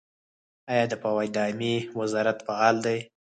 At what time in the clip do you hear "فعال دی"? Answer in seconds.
2.47-2.97